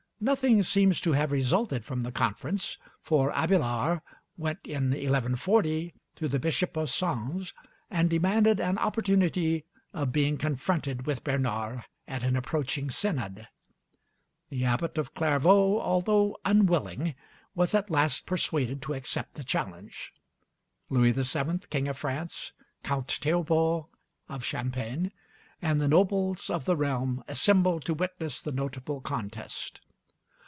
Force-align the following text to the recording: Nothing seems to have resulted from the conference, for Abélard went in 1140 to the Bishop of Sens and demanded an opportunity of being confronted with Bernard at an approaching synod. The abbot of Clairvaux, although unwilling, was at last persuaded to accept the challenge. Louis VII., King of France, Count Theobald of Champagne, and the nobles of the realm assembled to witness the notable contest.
Nothing 0.23 0.61
seems 0.61 1.01
to 1.01 1.13
have 1.13 1.31
resulted 1.31 1.83
from 1.83 2.01
the 2.01 2.11
conference, 2.11 2.77
for 3.01 3.31
Abélard 3.31 4.01
went 4.37 4.59
in 4.67 4.91
1140 4.91 5.95
to 6.17 6.27
the 6.27 6.37
Bishop 6.37 6.77
of 6.77 6.91
Sens 6.91 7.53
and 7.89 8.07
demanded 8.07 8.59
an 8.59 8.77
opportunity 8.77 9.65
of 9.93 10.11
being 10.11 10.37
confronted 10.37 11.07
with 11.07 11.23
Bernard 11.23 11.85
at 12.07 12.21
an 12.21 12.35
approaching 12.35 12.91
synod. 12.91 13.47
The 14.51 14.63
abbot 14.63 14.99
of 14.99 15.15
Clairvaux, 15.15 15.81
although 15.81 16.37
unwilling, 16.45 17.15
was 17.55 17.73
at 17.73 17.89
last 17.89 18.27
persuaded 18.27 18.79
to 18.83 18.93
accept 18.93 19.33
the 19.33 19.43
challenge. 19.43 20.13
Louis 20.91 21.13
VII., 21.13 21.61
King 21.71 21.87
of 21.87 21.97
France, 21.97 22.53
Count 22.83 23.11
Theobald 23.11 23.87
of 24.29 24.45
Champagne, 24.45 25.11
and 25.63 25.81
the 25.81 25.87
nobles 25.87 26.51
of 26.51 26.65
the 26.65 26.77
realm 26.77 27.23
assembled 27.27 27.85
to 27.85 27.95
witness 27.95 28.39
the 28.43 28.51
notable 28.51 29.01
contest. 29.01 29.81